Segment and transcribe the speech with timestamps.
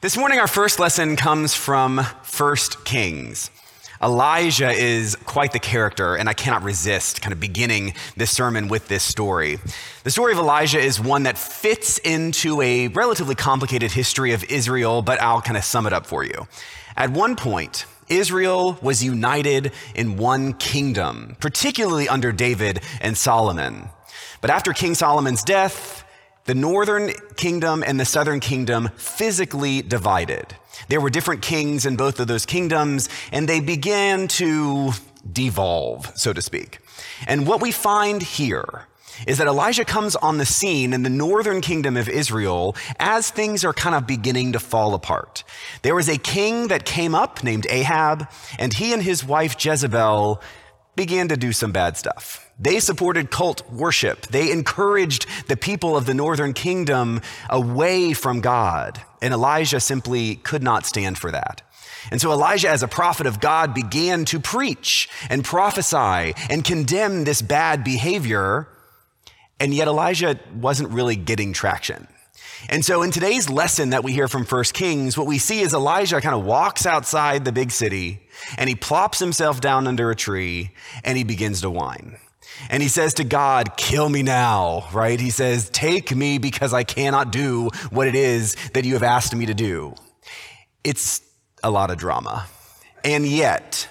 [0.00, 3.50] This morning, our first lesson comes from 1 Kings.
[4.00, 8.86] Elijah is quite the character, and I cannot resist kind of beginning this sermon with
[8.86, 9.58] this story.
[10.04, 15.02] The story of Elijah is one that fits into a relatively complicated history of Israel,
[15.02, 16.46] but I'll kind of sum it up for you.
[16.96, 23.88] At one point, Israel was united in one kingdom, particularly under David and Solomon.
[24.42, 26.04] But after King Solomon's death,
[26.48, 30.46] the northern kingdom and the southern kingdom physically divided.
[30.88, 34.92] There were different kings in both of those kingdoms, and they began to
[35.30, 36.78] devolve, so to speak.
[37.26, 38.86] And what we find here
[39.26, 43.62] is that Elijah comes on the scene in the northern kingdom of Israel as things
[43.62, 45.44] are kind of beginning to fall apart.
[45.82, 48.26] There was a king that came up named Ahab,
[48.58, 50.40] and he and his wife Jezebel
[50.96, 52.47] began to do some bad stuff.
[52.58, 54.26] They supported cult worship.
[54.26, 59.00] They encouraged the people of the northern kingdom away from God.
[59.22, 61.62] And Elijah simply could not stand for that.
[62.10, 67.24] And so Elijah, as a prophet of God, began to preach and prophesy and condemn
[67.24, 68.68] this bad behavior.
[69.60, 72.08] And yet Elijah wasn't really getting traction.
[72.68, 75.74] And so in today's lesson that we hear from First Kings, what we see is
[75.74, 78.20] Elijah kind of walks outside the big city
[78.56, 80.70] and he plops himself down under a tree
[81.04, 82.16] and he begins to whine.
[82.70, 85.18] And he says to God, kill me now, right?
[85.18, 89.34] He says, take me because I cannot do what it is that you have asked
[89.34, 89.94] me to do.
[90.84, 91.20] It's
[91.62, 92.46] a lot of drama.
[93.04, 93.88] And yet,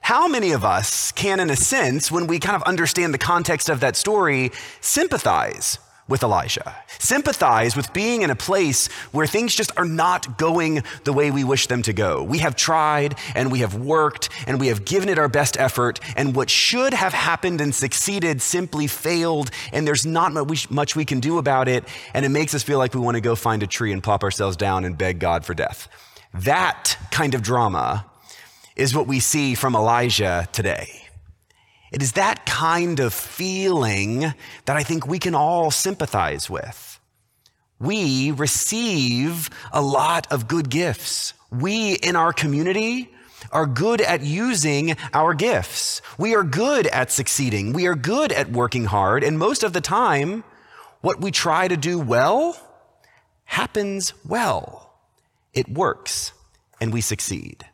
[0.00, 3.68] how many of us can, in a sense, when we kind of understand the context
[3.68, 6.74] of that story, sympathize with Elijah.
[6.98, 11.44] Sympathize with being in a place where things just are not going the way we
[11.44, 12.22] wish them to go.
[12.22, 16.00] We have tried and we have worked and we have given it our best effort,
[16.16, 20.32] and what should have happened and succeeded simply failed, and there's not
[20.70, 23.20] much we can do about it, and it makes us feel like we want to
[23.20, 25.88] go find a tree and plop ourselves down and beg God for death.
[26.34, 28.06] That kind of drama
[28.74, 31.01] is what we see from Elijah today.
[31.92, 34.20] It is that kind of feeling
[34.64, 36.98] that I think we can all sympathize with.
[37.78, 41.34] We receive a lot of good gifts.
[41.50, 43.12] We in our community
[43.50, 46.00] are good at using our gifts.
[46.16, 47.74] We are good at succeeding.
[47.74, 49.22] We are good at working hard.
[49.22, 50.44] And most of the time,
[51.02, 52.56] what we try to do well
[53.44, 54.94] happens well.
[55.52, 56.32] It works
[56.80, 57.66] and we succeed.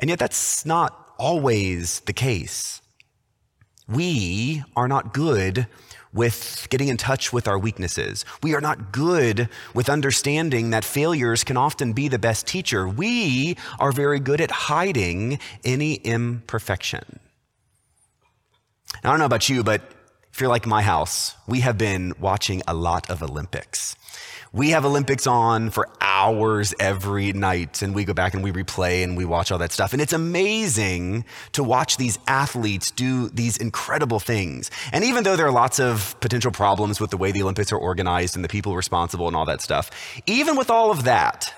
[0.00, 2.80] And yet that's not always the case.
[3.88, 5.66] We are not good
[6.12, 8.24] with getting in touch with our weaknesses.
[8.42, 12.88] We are not good with understanding that failures can often be the best teacher.
[12.88, 17.18] We are very good at hiding any imperfection.
[19.02, 19.82] Now, I don't know about you, but
[20.32, 23.96] if you're like my house, we have been watching a lot of Olympics.
[24.54, 29.02] We have Olympics on for hours every night, and we go back and we replay
[29.02, 29.92] and we watch all that stuff.
[29.92, 34.70] And it's amazing to watch these athletes do these incredible things.
[34.92, 37.76] And even though there are lots of potential problems with the way the Olympics are
[37.76, 39.90] organized and the people responsible and all that stuff,
[40.26, 41.52] even with all of that,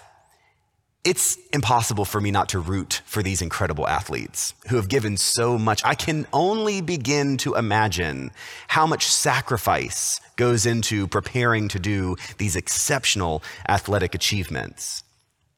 [1.06, 5.56] it's impossible for me not to root for these incredible athletes who have given so
[5.56, 5.80] much.
[5.84, 8.32] I can only begin to imagine
[8.66, 15.04] how much sacrifice goes into preparing to do these exceptional athletic achievements.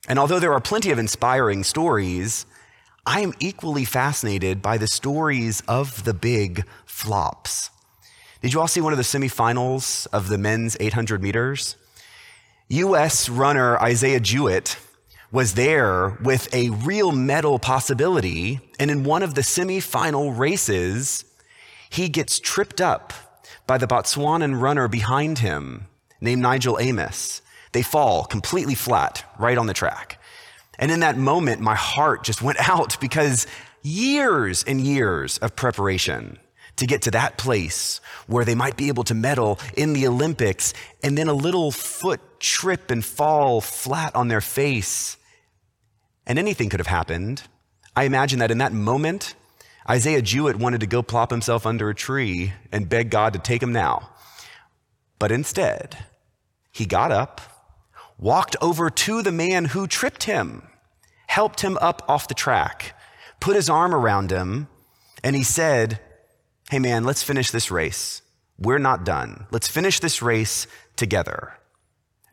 [0.06, 2.44] And although there are plenty of inspiring stories,
[3.06, 7.70] I am equally fascinated by the stories of the big flops.
[8.42, 11.76] Did you all see one of the semifinals of the men's 800 meters?
[12.68, 14.76] US runner Isaiah Jewett
[15.30, 18.60] was there with a real medal possibility.
[18.78, 21.24] And in one of the semifinal races,
[21.90, 23.12] he gets tripped up
[23.66, 25.86] by the Botswanan runner behind him
[26.20, 27.42] named Nigel Amos.
[27.72, 30.20] They fall completely flat right on the track.
[30.78, 33.46] And in that moment, my heart just went out because
[33.82, 36.38] years and years of preparation
[36.76, 40.72] to get to that place where they might be able to medal in the Olympics
[41.02, 45.17] and then a little foot trip and fall flat on their face
[46.28, 47.42] and anything could have happened.
[47.96, 49.34] I imagine that in that moment,
[49.88, 53.62] Isaiah Jewett wanted to go plop himself under a tree and beg God to take
[53.62, 54.10] him now.
[55.18, 56.04] But instead,
[56.70, 57.40] he got up,
[58.18, 60.62] walked over to the man who tripped him,
[61.26, 62.94] helped him up off the track,
[63.40, 64.68] put his arm around him,
[65.24, 65.98] and he said,
[66.70, 68.20] Hey man, let's finish this race.
[68.58, 69.46] We're not done.
[69.50, 70.66] Let's finish this race
[70.96, 71.54] together.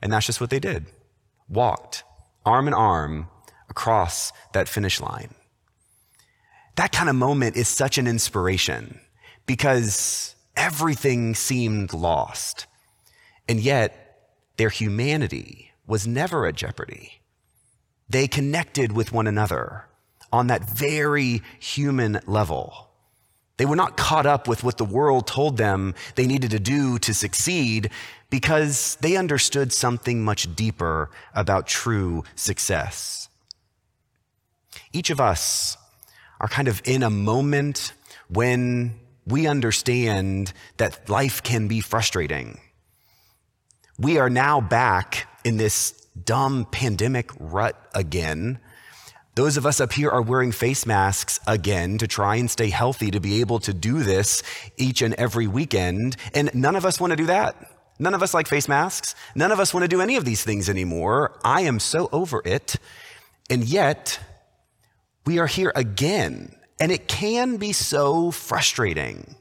[0.02, 0.88] And that's just what they did.
[1.48, 2.04] Walked
[2.46, 3.30] arm in arm
[3.70, 5.34] across that finish line.
[6.76, 9.00] That kind of moment is such an inspiration
[9.46, 12.68] because everything seemed lost.
[13.48, 14.02] And yet,
[14.58, 17.22] their humanity was never at jeopardy.
[18.10, 19.86] They connected with one another
[20.32, 22.90] on that very human level.
[23.58, 27.00] They were not caught up with what the world told them they needed to do
[27.00, 27.90] to succeed
[28.30, 33.30] because they understood something much deeper about true success.
[34.96, 35.76] Each of us
[36.40, 37.92] are kind of in a moment
[38.30, 38.98] when
[39.28, 42.62] we understand that life can be frustrating.
[44.00, 45.92] We are now back in this
[46.24, 48.58] dumb pandemic rut again.
[49.36, 53.12] Those of us up here are wearing face masks again to try and stay healthy
[53.12, 54.44] to be able to do this
[54.78, 56.16] each and every weekend.
[56.34, 57.70] And none of us want to do that.
[58.00, 59.14] None of us like face masks.
[59.36, 61.38] None of us want to do any of these things anymore.
[61.44, 62.78] I am so over it.
[63.50, 64.20] And yet,
[65.26, 66.56] we are here again.
[66.80, 69.36] And it can be so frustrating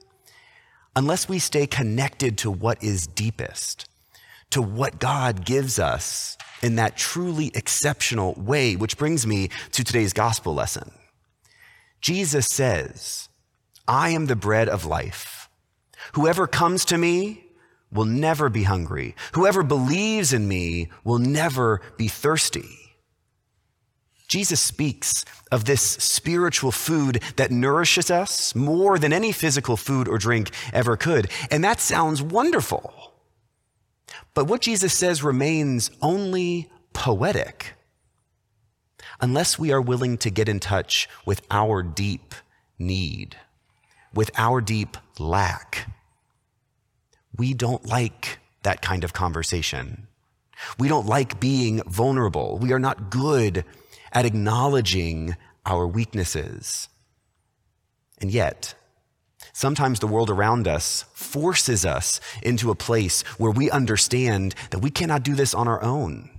[0.96, 3.88] unless we stay connected to what is deepest,
[4.50, 10.12] to what God gives us in that truly exceptional way, which brings me to today's
[10.12, 10.92] gospel lesson.
[12.00, 13.28] Jesus says,
[13.88, 15.48] I am the bread of life.
[16.12, 17.44] Whoever comes to me
[17.90, 19.14] will never be hungry.
[19.32, 22.83] Whoever believes in me will never be thirsty.
[24.34, 30.18] Jesus speaks of this spiritual food that nourishes us more than any physical food or
[30.18, 31.30] drink ever could.
[31.52, 33.12] And that sounds wonderful.
[34.34, 37.74] But what Jesus says remains only poetic
[39.20, 42.34] unless we are willing to get in touch with our deep
[42.76, 43.36] need,
[44.12, 45.88] with our deep lack
[47.36, 50.06] we don't like that kind of conversation.
[50.78, 52.58] We don't like being vulnerable.
[52.58, 53.64] We are not good
[54.14, 56.88] at acknowledging our weaknesses.
[58.20, 58.74] And yet,
[59.52, 64.90] sometimes the world around us forces us into a place where we understand that we
[64.90, 66.30] cannot do this on our own.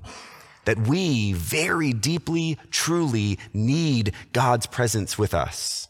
[0.63, 5.87] That we very deeply, truly need God's presence with us.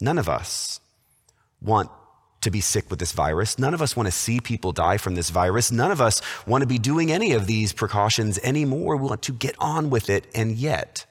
[0.00, 0.80] None of us
[1.60, 1.90] want
[2.42, 3.58] to be sick with this virus.
[3.58, 5.72] None of us want to see people die from this virus.
[5.72, 8.96] None of us want to be doing any of these precautions anymore.
[8.96, 10.26] We want to get on with it.
[10.34, 11.06] And yet,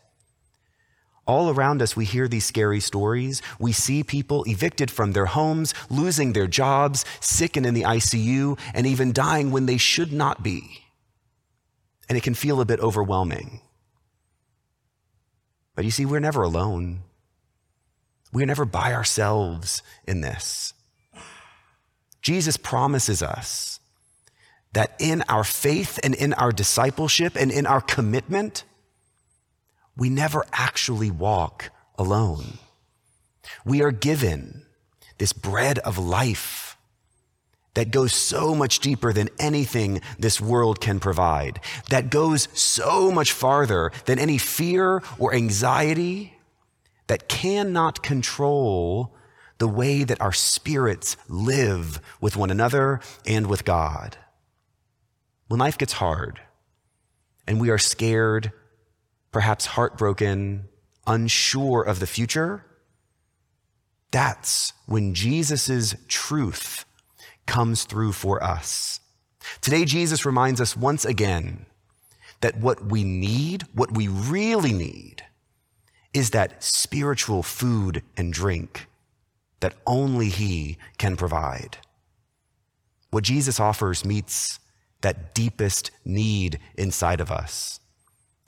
[1.26, 3.42] all around us, we hear these scary stories.
[3.60, 8.60] We see people evicted from their homes, losing their jobs, sick and in the ICU,
[8.74, 10.84] and even dying when they should not be.
[12.10, 13.62] And it can feel a bit overwhelming.
[15.76, 17.04] But you see, we're never alone.
[18.34, 20.74] We're never by ourselves in this.
[22.22, 23.80] Jesus promises us
[24.74, 28.64] that in our faith and in our discipleship and in our commitment,
[29.98, 32.58] we never actually walk alone.
[33.66, 34.66] We are given
[35.18, 36.78] this bread of life
[37.74, 41.60] that goes so much deeper than anything this world can provide,
[41.90, 46.38] that goes so much farther than any fear or anxiety
[47.08, 49.14] that cannot control
[49.62, 54.18] the way that our spirits live with one another and with God.
[55.50, 56.42] When life gets hard
[57.46, 58.54] and we are scared,
[59.32, 60.68] perhaps heartbroken,
[61.06, 62.66] unsure of the future,
[64.10, 66.86] that's when Jesus' truth
[67.46, 69.00] comes through for us.
[69.62, 71.68] Today, Jesus reminds us once again
[72.40, 75.24] that what we need, what we really need,
[76.16, 78.88] is that spiritual food and drink
[79.62, 81.78] that only He can provide.
[83.10, 84.60] What Jesus offers meets
[85.02, 87.80] that deepest need inside of us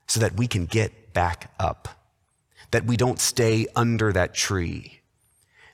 [0.07, 1.87] so that we can get back up,
[2.71, 5.01] that we don't stay under that tree,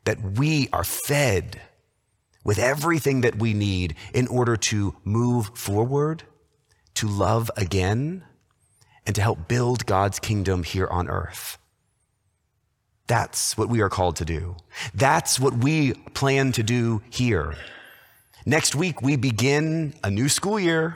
[0.05, 1.62] that we are fed
[2.43, 6.24] with everything that we need in order to move forward,
[6.96, 8.24] to love again,
[9.05, 11.58] and to help build God's kingdom here on earth.
[13.10, 14.56] That's what we are called to do.
[14.94, 17.56] That's what we plan to do here.
[18.46, 20.96] Next week, we begin a new school year,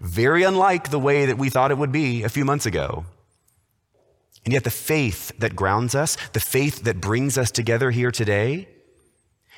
[0.00, 3.04] very unlike the way that we thought it would be a few months ago.
[4.44, 8.68] And yet, the faith that grounds us, the faith that brings us together here today,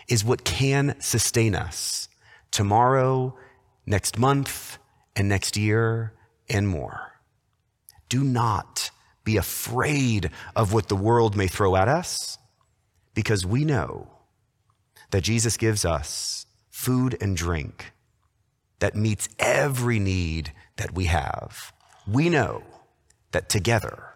[0.06, 2.08] is what can sustain us
[2.50, 3.34] tomorrow,
[3.86, 4.76] next month,
[5.16, 6.12] and next year,
[6.46, 7.14] and more.
[8.10, 8.90] Do not
[9.26, 12.38] be afraid of what the world may throw at us
[13.12, 14.08] because we know
[15.10, 17.92] that Jesus gives us food and drink
[18.78, 21.72] that meets every need that we have.
[22.06, 22.62] We know
[23.32, 24.14] that together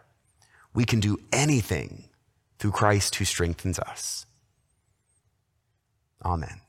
[0.72, 2.08] we can do anything
[2.58, 4.26] through Christ who strengthens us.
[6.24, 6.60] Amen.